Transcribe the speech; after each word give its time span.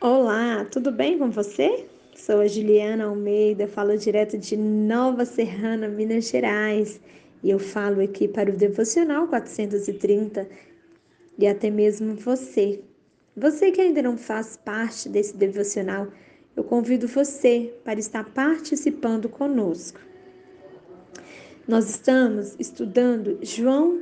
Olá, 0.00 0.64
tudo 0.64 0.92
bem 0.92 1.18
com 1.18 1.28
você? 1.28 1.84
Sou 2.14 2.38
a 2.38 2.46
Juliana 2.46 3.06
Almeida, 3.06 3.66
falo 3.66 3.98
direto 3.98 4.38
de 4.38 4.56
Nova 4.56 5.24
Serrana, 5.24 5.88
Minas 5.88 6.28
Gerais, 6.28 7.00
e 7.42 7.50
eu 7.50 7.58
falo 7.58 8.00
aqui 8.00 8.28
para 8.28 8.48
o 8.48 8.56
Devocional 8.56 9.26
430 9.26 10.48
e 11.36 11.48
até 11.48 11.68
mesmo 11.68 12.14
você. 12.14 12.80
Você 13.36 13.72
que 13.72 13.80
ainda 13.80 14.00
não 14.00 14.16
faz 14.16 14.56
parte 14.56 15.08
desse 15.08 15.36
devocional, 15.36 16.06
eu 16.54 16.62
convido 16.62 17.08
você 17.08 17.74
para 17.82 17.98
estar 17.98 18.22
participando 18.22 19.28
conosco. 19.28 19.98
Nós 21.66 21.90
estamos 21.90 22.54
estudando 22.56 23.40
João, 23.42 24.00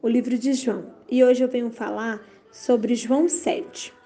o 0.00 0.06
livro 0.08 0.38
de 0.38 0.52
João, 0.52 0.94
e 1.10 1.24
hoje 1.24 1.42
eu 1.42 1.48
venho 1.48 1.70
falar 1.70 2.24
sobre 2.52 2.94
João 2.94 3.28
7. 3.28 4.03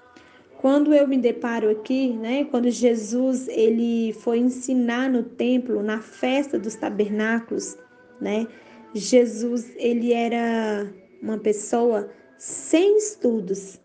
Quando 0.59 0.93
eu 0.93 1.07
me 1.07 1.17
deparo 1.17 1.69
aqui, 1.69 2.11
né, 2.11 2.43
quando 2.43 2.69
Jesus 2.69 3.47
ele 3.47 4.11
foi 4.11 4.39
ensinar 4.39 5.09
no 5.09 5.23
templo, 5.23 5.81
na 5.81 6.01
festa 6.01 6.59
dos 6.59 6.75
tabernáculos, 6.75 7.77
né, 8.19 8.45
Jesus 8.93 9.71
ele 9.77 10.11
era 10.11 10.93
uma 11.21 11.37
pessoa 11.37 12.11
sem 12.37 12.97
estudos. 12.97 13.79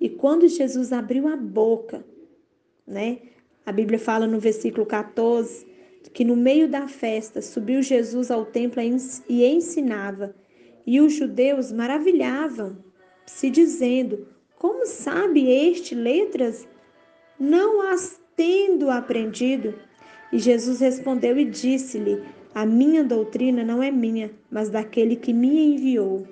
E 0.00 0.08
quando 0.08 0.48
Jesus 0.48 0.94
abriu 0.94 1.28
a 1.28 1.36
boca, 1.36 2.02
né, 2.86 3.18
a 3.66 3.70
Bíblia 3.70 3.98
fala 3.98 4.26
no 4.26 4.40
versículo 4.40 4.86
14 4.86 5.66
que 6.14 6.24
no 6.24 6.34
meio 6.34 6.70
da 6.70 6.88
festa 6.88 7.42
subiu 7.42 7.82
Jesus 7.82 8.30
ao 8.30 8.46
templo 8.46 8.80
e 9.28 9.44
ensinava, 9.44 10.34
e 10.86 11.02
os 11.02 11.12
judeus 11.12 11.70
maravilhavam, 11.70 12.78
se 13.26 13.50
dizendo: 13.50 14.26
como 14.58 14.84
sabe 14.86 15.48
este 15.48 15.94
letras? 15.94 16.66
Não 17.38 17.92
as 17.92 18.20
tendo 18.34 18.90
aprendido? 18.90 19.74
E 20.32 20.38
Jesus 20.38 20.80
respondeu 20.80 21.38
e 21.38 21.44
disse-lhe: 21.44 22.22
A 22.54 22.66
minha 22.66 23.04
doutrina 23.04 23.62
não 23.62 23.80
é 23.80 23.90
minha, 23.90 24.32
mas 24.50 24.68
daquele 24.68 25.14
que 25.14 25.32
me 25.32 25.74
enviou. 25.74 26.26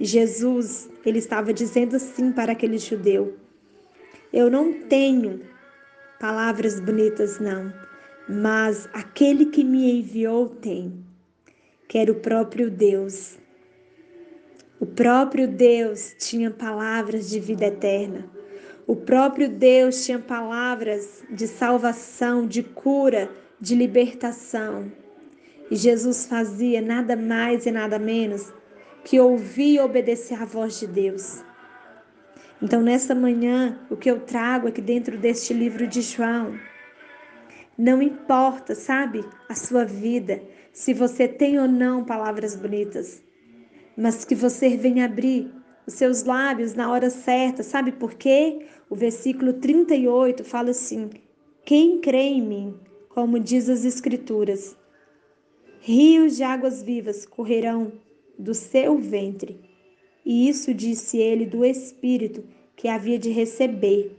Jesus, 0.00 0.90
ele 1.04 1.18
estava 1.18 1.52
dizendo 1.52 1.96
assim 1.96 2.32
para 2.32 2.52
aquele 2.52 2.78
judeu: 2.78 3.36
Eu 4.32 4.50
não 4.50 4.72
tenho 4.88 5.42
palavras 6.18 6.80
bonitas, 6.80 7.38
não, 7.38 7.72
mas 8.28 8.88
aquele 8.92 9.46
que 9.46 9.62
me 9.62 10.00
enviou 10.00 10.48
tem, 10.48 11.04
que 11.86 11.96
era 11.96 12.10
o 12.10 12.16
próprio 12.16 12.70
Deus. 12.70 13.39
O 14.80 14.86
próprio 14.86 15.46
Deus 15.46 16.14
tinha 16.18 16.50
palavras 16.50 17.28
de 17.28 17.38
vida 17.38 17.66
eterna. 17.66 18.24
O 18.86 18.96
próprio 18.96 19.46
Deus 19.46 20.06
tinha 20.06 20.18
palavras 20.18 21.22
de 21.28 21.46
salvação, 21.46 22.46
de 22.46 22.62
cura, 22.62 23.30
de 23.60 23.74
libertação. 23.74 24.90
E 25.70 25.76
Jesus 25.76 26.24
fazia 26.24 26.80
nada 26.80 27.14
mais 27.14 27.66
e 27.66 27.70
nada 27.70 27.98
menos 27.98 28.50
que 29.04 29.20
ouvir 29.20 29.74
e 29.74 29.80
obedecer 29.80 30.40
à 30.40 30.46
voz 30.46 30.80
de 30.80 30.86
Deus. 30.86 31.44
Então, 32.62 32.80
nessa 32.80 33.14
manhã, 33.14 33.78
o 33.90 33.98
que 33.98 34.10
eu 34.10 34.20
trago 34.20 34.66
aqui 34.66 34.80
dentro 34.80 35.18
deste 35.18 35.52
livro 35.52 35.86
de 35.86 36.00
João, 36.00 36.58
não 37.76 38.00
importa, 38.00 38.74
sabe, 38.74 39.22
a 39.46 39.54
sua 39.54 39.84
vida, 39.84 40.42
se 40.72 40.94
você 40.94 41.28
tem 41.28 41.58
ou 41.58 41.68
não 41.68 42.02
palavras 42.02 42.56
bonitas 42.56 43.22
mas 44.00 44.24
que 44.24 44.34
você 44.34 44.78
venha 44.78 45.04
abrir 45.04 45.52
os 45.86 45.92
seus 45.92 46.24
lábios 46.24 46.72
na 46.74 46.90
hora 46.90 47.10
certa. 47.10 47.62
Sabe 47.62 47.92
por 47.92 48.14
quê? 48.14 48.66
O 48.88 48.96
versículo 48.96 49.52
38 49.52 50.42
fala 50.42 50.70
assim: 50.70 51.10
Quem 51.66 52.00
crê 52.00 52.22
em 52.22 52.40
mim, 52.40 52.80
como 53.10 53.38
diz 53.38 53.68
as 53.68 53.84
Escrituras, 53.84 54.74
rios 55.80 56.38
de 56.38 56.42
águas 56.42 56.82
vivas 56.82 57.26
correrão 57.26 57.92
do 58.38 58.54
seu 58.54 58.96
ventre. 58.96 59.60
E 60.24 60.48
isso 60.48 60.72
disse 60.72 61.18
ele 61.18 61.44
do 61.44 61.62
Espírito 61.62 62.42
que 62.74 62.88
havia 62.88 63.18
de 63.18 63.28
receber. 63.28 64.16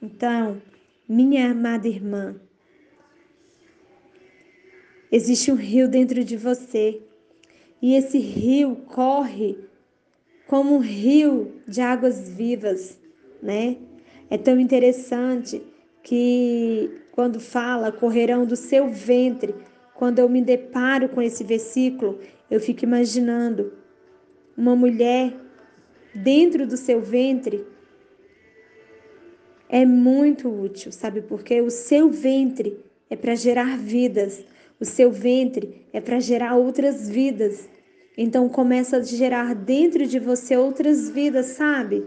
Então, 0.00 0.62
minha 1.06 1.50
amada 1.50 1.86
irmã, 1.86 2.40
existe 5.12 5.52
um 5.52 5.56
rio 5.56 5.88
dentro 5.88 6.24
de 6.24 6.38
você 6.38 7.02
e 7.80 7.94
esse 7.94 8.18
rio 8.18 8.76
corre 8.86 9.58
como 10.46 10.74
um 10.74 10.78
rio 10.78 11.60
de 11.66 11.80
águas 11.80 12.28
vivas, 12.28 12.98
né? 13.42 13.76
É 14.28 14.36
tão 14.36 14.58
interessante 14.58 15.62
que 16.02 16.90
quando 17.12 17.40
fala 17.40 17.92
correrão 17.92 18.44
do 18.44 18.56
seu 18.56 18.90
ventre, 18.90 19.54
quando 19.94 20.18
eu 20.18 20.28
me 20.28 20.42
deparo 20.42 21.08
com 21.08 21.20
esse 21.20 21.44
versículo, 21.44 22.18
eu 22.50 22.60
fico 22.60 22.84
imaginando 22.84 23.72
uma 24.56 24.74
mulher 24.74 25.34
dentro 26.14 26.66
do 26.66 26.76
seu 26.76 27.00
ventre 27.00 27.64
é 29.72 29.86
muito 29.86 30.48
útil, 30.48 30.90
sabe 30.90 31.22
por 31.22 31.44
quê? 31.44 31.60
O 31.60 31.70
seu 31.70 32.10
ventre 32.10 32.84
é 33.08 33.14
para 33.14 33.36
gerar 33.36 33.78
vidas, 33.78 34.44
o 34.80 34.84
seu 34.84 35.10
ventre 35.10 35.86
é 35.92 36.00
para 36.00 36.18
gerar 36.18 36.54
outras 36.54 37.08
vidas. 37.08 37.68
Então 38.16 38.48
começa 38.48 38.96
a 38.96 39.02
gerar 39.02 39.54
dentro 39.54 40.06
de 40.06 40.18
você 40.18 40.56
outras 40.56 41.10
vidas, 41.10 41.46
sabe? 41.46 42.06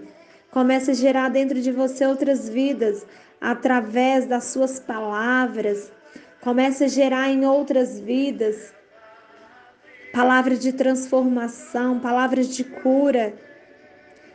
Começa 0.51 0.91
a 0.91 0.94
gerar 0.95 1.29
dentro 1.29 1.62
de 1.62 1.72
você 1.72 2.06
outras 2.06 2.50
vidas 2.50 3.06
através 3.39 4.25
das 4.25 4.45
suas 4.45 4.79
palavras. 4.79 5.91
Começa 6.41 6.85
a 6.85 6.88
gerar 6.88 7.29
em 7.29 7.45
outras 7.45 8.00
vidas 8.00 8.73
palavras 10.13 10.59
de 10.59 10.72
transformação, 10.72 12.00
palavras 12.00 12.47
de 12.56 12.63
cura. 12.63 13.33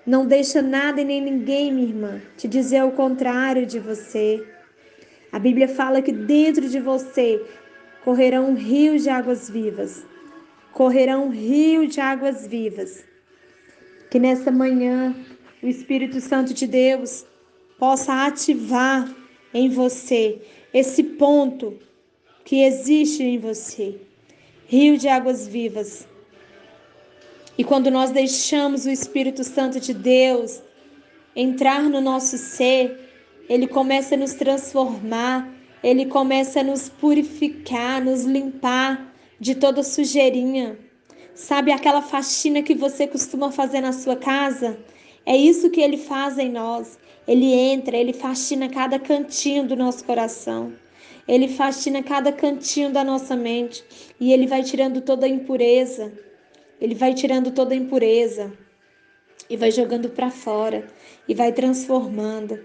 Não 0.04 0.26
deixa 0.26 0.60
nada 0.60 1.00
e 1.00 1.04
nem 1.04 1.22
ninguém, 1.22 1.72
minha 1.72 1.86
irmã, 1.86 2.20
te 2.36 2.48
dizer 2.48 2.82
o 2.82 2.90
contrário 2.90 3.64
de 3.64 3.78
você. 3.78 4.44
A 5.30 5.38
Bíblia 5.38 5.68
fala 5.68 6.02
que 6.02 6.10
dentro 6.10 6.68
de 6.68 6.80
você 6.80 7.44
correrão 8.04 8.54
rios 8.54 9.02
de 9.02 9.10
águas 9.10 9.48
vivas. 9.48 10.04
Correrão 10.72 11.30
rios 11.30 11.94
de 11.94 12.00
águas 12.00 12.46
vivas. 12.46 13.04
Que 14.10 14.18
nessa 14.18 14.50
manhã 14.50 15.14
o 15.62 15.66
Espírito 15.66 16.20
Santo 16.20 16.54
de 16.54 16.66
Deus 16.66 17.26
possa 17.78 18.26
ativar 18.26 19.14
em 19.52 19.68
você 19.70 20.40
esse 20.72 21.02
ponto 21.02 21.78
que 22.44 22.62
existe 22.62 23.22
em 23.22 23.38
você 23.38 24.00
rio 24.68 24.98
de 24.98 25.08
águas 25.08 25.48
vivas. 25.48 26.06
E 27.56 27.64
quando 27.64 27.90
nós 27.90 28.10
deixamos 28.10 28.84
o 28.84 28.90
Espírito 28.90 29.42
Santo 29.42 29.80
de 29.80 29.94
Deus 29.94 30.62
entrar 31.34 31.82
no 31.82 32.00
nosso 32.00 32.36
ser, 32.36 33.00
ele 33.48 33.66
começa 33.66 34.14
a 34.14 34.18
nos 34.18 34.34
transformar, 34.34 35.50
ele 35.82 36.06
começa 36.06 36.60
a 36.60 36.64
nos 36.64 36.88
purificar, 36.88 38.04
nos 38.04 38.24
limpar 38.24 39.14
de 39.38 39.54
toda 39.54 39.82
sujeirinha. 39.82 40.78
Sabe 41.34 41.70
aquela 41.70 42.02
faxina 42.02 42.62
que 42.62 42.74
você 42.74 43.06
costuma 43.06 43.52
fazer 43.52 43.80
na 43.80 43.92
sua 43.92 44.16
casa? 44.16 44.78
É 45.24 45.36
isso 45.36 45.70
que 45.70 45.80
ele 45.80 45.96
faz 45.96 46.36
em 46.38 46.50
nós. 46.50 46.98
Ele 47.26 47.52
entra, 47.52 47.96
ele 47.96 48.12
faxina 48.12 48.68
cada 48.68 48.98
cantinho 48.98 49.64
do 49.64 49.76
nosso 49.76 50.04
coração. 50.04 50.72
Ele 51.28 51.46
faxina 51.46 52.02
cada 52.02 52.32
cantinho 52.32 52.90
da 52.90 53.04
nossa 53.04 53.36
mente 53.36 53.84
e 54.18 54.32
ele 54.32 54.46
vai 54.46 54.62
tirando 54.64 55.00
toda 55.00 55.26
a 55.26 55.28
impureza. 55.28 56.12
Ele 56.80 56.94
vai 56.94 57.14
tirando 57.14 57.52
toda 57.52 57.74
a 57.74 57.76
impureza 57.76 58.52
e 59.48 59.56
vai 59.56 59.70
jogando 59.70 60.08
para 60.08 60.30
fora 60.30 60.86
e 61.28 61.34
vai 61.34 61.52
transformando 61.52 62.58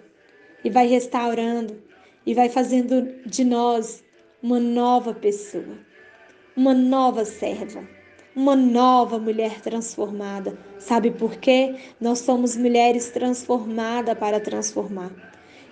e 0.64 0.70
vai 0.70 0.88
restaurando 0.88 1.93
e 2.26 2.34
vai 2.34 2.50
fazendo 2.50 3.02
de 3.26 3.44
nós 3.44 4.04
uma 4.42 4.60
nova 4.60 5.14
pessoa, 5.14 5.78
uma 6.56 6.74
nova 6.74 7.26
serva, 7.26 7.88
uma 8.36 8.56
nova 8.56 9.20
mulher 9.20 9.62
transformada. 9.62 10.58
Sabe 10.80 11.12
por 11.12 11.36
quê? 11.38 11.76
Nós 12.00 12.20
somos 12.20 12.58
mulheres 12.58 13.10
transformadas 13.10 14.18
para 14.18 14.40
transformar. 14.40 15.12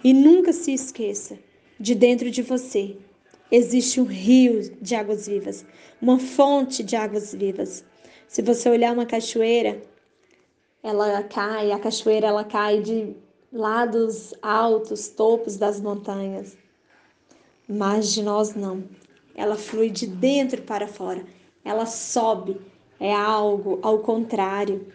E 0.04 0.14
nunca 0.14 0.54
se 0.54 0.74
esqueça, 0.74 1.38
de 1.80 1.96
dentro 1.96 2.30
de 2.30 2.42
você 2.42 2.98
existe 3.52 4.00
um 4.00 4.06
rio 4.06 4.62
de 4.82 4.96
águas 4.96 5.28
vivas, 5.28 5.66
uma 6.02 6.18
fonte 6.18 6.82
de 6.82 6.96
águas 6.96 7.36
vivas. 7.36 7.84
Se 8.28 8.42
você 8.42 8.70
olhar 8.70 8.94
uma 8.94 9.06
cachoeira, 9.06 9.82
ela 10.82 11.22
cai, 11.24 11.72
a 11.72 11.78
cachoeira 11.78 12.28
ela 12.28 12.46
cai 12.46 12.82
de 12.82 13.14
lados 13.52 14.34
altos, 14.42 15.10
topos 15.10 15.58
das 15.58 15.80
montanhas. 15.80 16.58
Mas 17.68 18.14
de 18.14 18.24
nós 18.24 18.56
não. 18.56 18.84
Ela 19.36 19.56
flui 19.56 19.90
de 19.90 20.08
dentro 20.08 20.62
para 20.62 20.88
fora. 20.88 21.26
Ela 21.64 21.86
sobe. 21.86 22.58
É 23.00 23.14
algo 23.14 23.80
ao 23.82 24.00
contrário. 24.00 24.88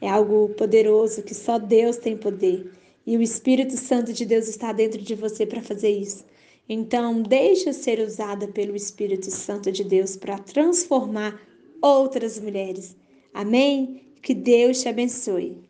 É 0.00 0.08
algo 0.08 0.50
poderoso 0.50 1.22
que 1.22 1.34
só 1.34 1.58
Deus 1.58 1.96
tem 1.96 2.16
poder. 2.16 2.72
E 3.06 3.16
o 3.16 3.22
Espírito 3.22 3.76
Santo 3.76 4.12
de 4.12 4.24
Deus 4.24 4.48
está 4.48 4.72
dentro 4.72 5.00
de 5.00 5.14
você 5.14 5.46
para 5.46 5.62
fazer 5.62 5.90
isso. 5.90 6.24
Então, 6.68 7.22
deixa 7.22 7.72
ser 7.72 7.98
usada 7.98 8.46
pelo 8.48 8.76
Espírito 8.76 9.30
Santo 9.30 9.72
de 9.72 9.82
Deus 9.82 10.16
para 10.16 10.38
transformar 10.38 11.40
outras 11.80 12.38
mulheres. 12.38 12.94
Amém? 13.32 14.02
Que 14.20 14.34
Deus 14.34 14.82
te 14.82 14.88
abençoe. 14.88 15.67